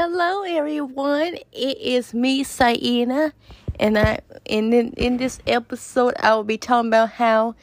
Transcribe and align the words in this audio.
Hello, 0.00 0.44
everyone. 0.44 1.38
It 1.50 1.76
is 1.78 2.14
me, 2.14 2.44
Saina, 2.44 3.32
and 3.80 3.98
I. 3.98 4.20
And 4.46 4.72
in 4.72 4.92
in 4.92 5.16
this 5.16 5.40
episode, 5.44 6.14
I 6.20 6.36
will 6.36 6.44
be 6.44 6.56
talking 6.56 6.86
about 6.86 7.10
how 7.10 7.56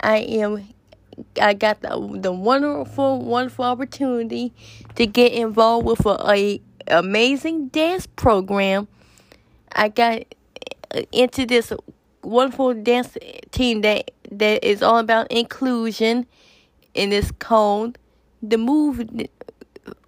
I 0.00 0.20
am. 0.20 0.72
I 1.38 1.52
got 1.52 1.82
the 1.82 1.90
the 2.18 2.32
wonderful, 2.32 3.20
wonderful 3.20 3.66
opportunity 3.66 4.54
to 4.94 5.06
get 5.06 5.32
involved 5.32 5.84
with 5.84 6.06
a, 6.06 6.16
a 6.30 6.62
amazing 6.86 7.68
dance 7.68 8.06
program. 8.06 8.88
I 9.72 9.90
got 9.90 10.22
into 11.12 11.44
this 11.44 11.74
wonderful 12.22 12.72
dance 12.72 13.18
team 13.50 13.82
that 13.82 14.12
that 14.30 14.64
is 14.64 14.82
all 14.82 14.96
about 14.96 15.30
inclusion, 15.30 16.24
and 16.96 17.12
it's 17.12 17.32
called 17.32 17.98
the 18.42 18.56
Move 18.56 19.06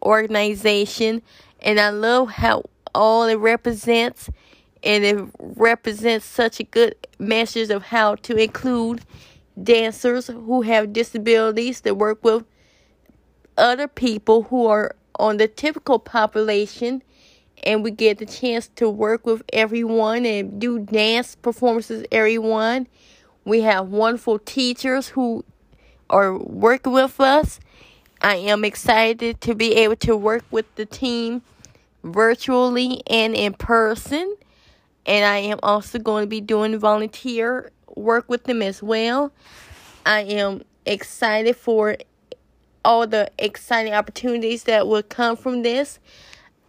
organization 0.02 1.22
and 1.64 1.80
I 1.80 1.88
love 1.88 2.30
how 2.30 2.64
all 2.94 3.24
it 3.24 3.36
represents 3.36 4.30
and 4.84 5.02
it 5.02 5.18
represents 5.38 6.26
such 6.26 6.60
a 6.60 6.64
good 6.64 6.94
message 7.18 7.70
of 7.70 7.84
how 7.84 8.16
to 8.16 8.36
include 8.36 9.00
dancers 9.60 10.26
who 10.26 10.62
have 10.62 10.92
disabilities 10.92 11.80
to 11.80 11.94
work 11.94 12.22
with 12.22 12.44
other 13.56 13.88
people 13.88 14.42
who 14.44 14.66
are 14.66 14.94
on 15.18 15.38
the 15.38 15.48
typical 15.48 15.98
population. 15.98 17.02
And 17.62 17.82
we 17.82 17.92
get 17.92 18.18
the 18.18 18.26
chance 18.26 18.68
to 18.76 18.90
work 18.90 19.24
with 19.24 19.42
everyone 19.52 20.26
and 20.26 20.60
do 20.60 20.80
dance 20.80 21.34
performances 21.34 22.04
everyone. 22.12 22.88
We 23.46 23.62
have 23.62 23.88
wonderful 23.88 24.38
teachers 24.38 25.08
who 25.08 25.46
are 26.10 26.36
working 26.36 26.92
with 26.92 27.18
us. 27.20 27.58
I 28.20 28.36
am 28.36 28.64
excited 28.66 29.40
to 29.42 29.54
be 29.54 29.74
able 29.76 29.96
to 29.96 30.14
work 30.14 30.44
with 30.50 30.66
the 30.74 30.84
team 30.84 31.42
virtually 32.04 33.02
and 33.08 33.34
in 33.34 33.54
person. 33.54 34.36
And 35.06 35.24
I 35.24 35.38
am 35.38 35.58
also 35.62 35.98
going 35.98 36.22
to 36.22 36.28
be 36.28 36.40
doing 36.40 36.78
volunteer 36.78 37.72
work 37.96 38.28
with 38.28 38.44
them 38.44 38.62
as 38.62 38.82
well. 38.82 39.32
I 40.06 40.20
am 40.20 40.62
excited 40.86 41.56
for 41.56 41.96
all 42.84 43.06
the 43.06 43.30
exciting 43.38 43.94
opportunities 43.94 44.64
that 44.64 44.86
will 44.86 45.02
come 45.02 45.36
from 45.36 45.62
this. 45.62 45.98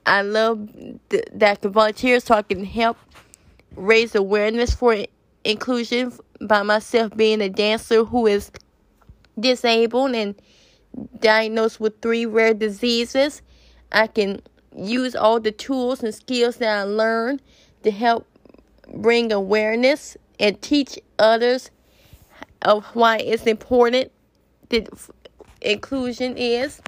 I 0.05 0.21
love 0.21 0.69
th- 1.09 1.25
that 1.33 1.51
I 1.51 1.55
can 1.55 1.71
volunteer 1.71 2.19
so 2.19 2.35
I 2.35 2.41
can 2.41 2.63
help 2.63 2.97
raise 3.75 4.15
awareness 4.15 4.73
for 4.73 4.95
inclusion 5.43 6.13
by 6.41 6.63
myself 6.63 7.15
being 7.15 7.41
a 7.41 7.49
dancer 7.49 8.03
who 8.03 8.27
is 8.27 8.51
disabled 9.39 10.15
and 10.15 10.35
diagnosed 11.19 11.79
with 11.79 12.01
three 12.01 12.25
rare 12.25 12.53
diseases. 12.53 13.41
I 13.91 14.07
can 14.07 14.41
use 14.75 15.15
all 15.15 15.39
the 15.39 15.51
tools 15.51 16.03
and 16.03 16.13
skills 16.13 16.57
that 16.57 16.77
I 16.79 16.83
learned 16.83 17.41
to 17.83 17.91
help 17.91 18.27
bring 18.93 19.31
awareness 19.31 20.17
and 20.39 20.61
teach 20.61 20.99
others 21.17 21.71
of 22.61 22.85
why 22.87 23.17
it's 23.17 23.43
important 23.43 24.11
that 24.69 24.89
inclusion 25.61 26.37
is. 26.37 26.81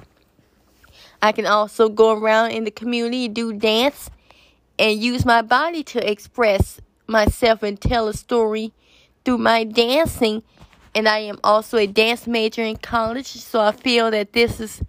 I 1.20 1.32
can 1.32 1.46
also 1.46 1.88
go 1.88 2.12
around 2.12 2.52
in 2.52 2.64
the 2.64 2.70
community, 2.70 3.28
do 3.28 3.52
dance, 3.52 4.10
and 4.78 5.00
use 5.00 5.24
my 5.24 5.42
body 5.42 5.82
to 5.84 6.10
express 6.10 6.80
myself 7.06 7.62
and 7.62 7.80
tell 7.80 8.06
a 8.06 8.14
story 8.14 8.72
through 9.24 9.38
my 9.38 9.64
dancing 9.64 10.42
and 10.94 11.08
I 11.08 11.18
am 11.18 11.38
also 11.44 11.76
a 11.76 11.86
dance 11.86 12.26
major 12.26 12.62
in 12.62 12.76
college, 12.76 13.28
so 13.28 13.60
I 13.60 13.70
feel 13.72 14.10
that 14.10 14.32
this 14.32 14.58
is 14.58 14.82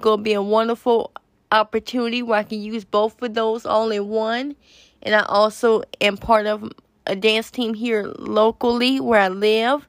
going 0.00 0.20
to 0.20 0.22
be 0.22 0.32
a 0.32 0.42
wonderful 0.42 1.12
opportunity 1.52 2.22
where 2.22 2.38
I 2.38 2.42
can 2.42 2.60
use 2.60 2.84
both 2.84 3.20
of 3.22 3.34
those 3.34 3.66
all 3.66 3.90
in 3.90 4.08
one. 4.08 4.56
And 5.02 5.14
I 5.14 5.22
also 5.22 5.82
am 6.00 6.16
part 6.16 6.46
of 6.46 6.70
a 7.06 7.16
dance 7.16 7.50
team 7.50 7.74
here 7.74 8.04
locally 8.18 9.00
where 9.00 9.20
I 9.20 9.28
live, 9.28 9.88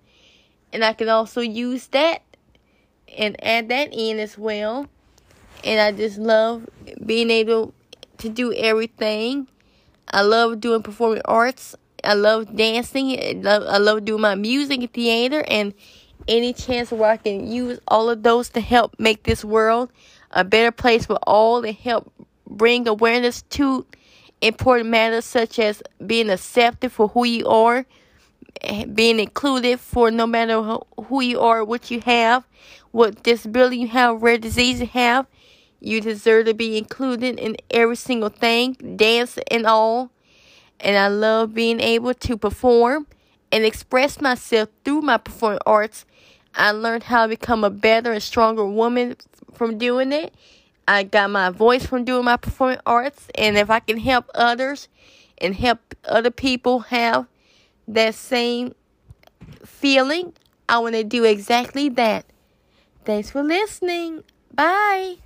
and 0.74 0.84
I 0.84 0.94
can 0.94 1.10
also 1.10 1.42
use 1.42 1.88
that 1.88 2.24
and 3.18 3.36
add 3.44 3.70
that 3.70 3.90
in 3.94 4.20
as 4.20 4.38
well. 4.38 4.88
And 5.64 5.80
I 5.80 5.92
just 5.92 6.18
love 6.18 6.68
being 7.06 7.30
able 7.30 7.74
to 8.20 8.30
do 8.30 8.54
everything. 8.54 9.48
I 10.12 10.22
love 10.22 10.60
doing 10.60 10.82
performing 10.82 11.22
arts. 11.26 11.76
I 12.04 12.14
love 12.14 12.56
dancing. 12.56 13.20
I 13.20 13.34
love, 13.34 13.64
I 13.68 13.78
love 13.78 14.06
doing 14.06 14.22
my 14.22 14.36
music 14.36 14.80
and 14.80 14.94
theater 14.94 15.44
and 15.48 15.74
any 16.28 16.54
chance 16.54 16.92
where 16.92 17.12
I 17.12 17.18
can 17.18 17.52
use 17.52 17.80
all 17.88 18.10
of 18.10 18.24
those 18.24 18.50
to 18.50 18.62
help 18.62 18.96
make 19.00 19.24
this 19.24 19.44
world 19.44 19.92
a 20.32 20.44
better 20.44 20.72
place 20.72 21.06
for 21.06 21.18
all 21.24 21.64
and 21.64 21.76
help 21.76 22.12
bring 22.48 22.88
awareness 22.88 23.42
to 23.44 23.86
important 24.42 24.90
matters 24.90 25.26
such 25.26 25.60
as 25.60 25.84
being 26.06 26.30
accepted 26.30 26.92
for 26.92 27.10
who 27.10 27.26
you 27.26 27.48
are, 27.48 27.86
being 28.94 29.20
included 29.20 29.80
for 29.80 30.12
no 30.12 30.26
matter 30.26 30.62
who 31.06 31.22
you 31.22 31.40
are, 31.40 31.64
what 31.64 31.92
you 31.92 32.02
have, 32.02 32.48
what 32.92 33.24
disability 33.24 33.78
you 33.78 33.88
have, 33.88 34.22
rare 34.22 34.38
disease 34.38 34.80
you 34.80 34.88
have. 34.88 35.28
You 35.80 36.00
deserve 36.02 36.46
to 36.46 36.54
be 36.54 36.78
included 36.78 37.40
in 37.40 37.58
every 37.72 37.96
single 37.96 38.30
thing, 38.30 38.74
dance 38.96 39.40
and 39.50 39.66
all 39.66 40.12
and 40.82 40.98
I 40.98 41.08
love 41.08 41.54
being 41.54 41.80
able 41.80 42.14
to 42.14 42.38
perform 42.38 43.08
and 43.52 43.64
express 43.64 44.20
myself 44.20 44.70
through 44.84 45.02
my 45.02 45.18
performing 45.18 45.60
arts. 45.66 46.06
I 46.56 46.72
learned 46.72 47.04
how 47.04 47.24
to 47.24 47.30
become 47.30 47.64
a 47.64 47.70
better 47.70 48.12
and 48.12 48.22
stronger 48.22 48.66
woman 48.66 49.16
from 49.54 49.78
doing 49.78 50.12
it. 50.12 50.34
I 50.88 51.04
got 51.04 51.30
my 51.30 51.50
voice 51.50 51.86
from 51.86 52.04
doing 52.04 52.26
my 52.26 52.38
performing 52.38 52.80
arts, 52.86 53.28
and 53.36 53.58
if 53.58 53.70
I 53.70 53.80
can 53.80 53.98
help 53.98 54.30
others 54.36 54.88
and 55.38 55.56
help 55.56 55.80
other 56.06 56.32
people 56.32 56.80
have 56.80 57.28
that 57.88 58.16
same 58.16 58.76
feeling, 59.66 60.34
I 60.68 60.80
want 60.80 60.96
to 60.96 61.04
do 61.04 61.24
exactly 61.24 61.90
that. 61.90 62.26
Thanks 63.06 63.32
for 63.32 63.44
listening. 63.44 64.24
Bye. 64.54 65.18